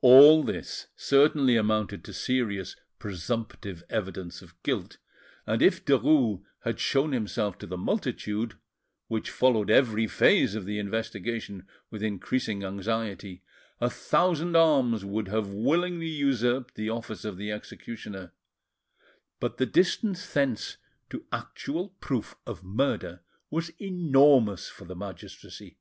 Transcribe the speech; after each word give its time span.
All 0.00 0.42
this 0.42 0.86
certainly 0.96 1.56
amounted 1.58 2.02
to 2.04 2.14
serious 2.14 2.74
presumptive 2.98 3.82
evidence 3.90 4.40
of 4.40 4.54
guilt, 4.62 4.96
and 5.46 5.60
if 5.60 5.84
Derues 5.84 6.42
had 6.60 6.80
shown 6.80 7.12
himself 7.12 7.58
to 7.58 7.66
the 7.66 7.76
multitude, 7.76 8.56
which 9.08 9.30
followed 9.30 9.68
every 9.70 10.06
phase 10.06 10.54
of 10.54 10.64
the 10.64 10.78
investigation 10.78 11.68
with 11.90 12.02
increasing 12.02 12.64
anxiety, 12.64 13.42
a 13.78 13.90
thousand 13.90 14.56
arms 14.56 15.04
would 15.04 15.28
have 15.28 15.52
willingly 15.52 16.08
usurped 16.08 16.74
the 16.74 16.88
office 16.88 17.26
of 17.26 17.36
the 17.36 17.52
executioner; 17.52 18.32
but 19.38 19.58
the 19.58 19.66
distance 19.66 20.26
thence 20.32 20.78
to 21.10 21.26
actual 21.30 21.90
proof 22.00 22.36
of 22.46 22.64
murder 22.64 23.22
was 23.50 23.68
enormous 23.78 24.70
for 24.70 24.86
the 24.86 24.96
magistracy. 24.96 25.76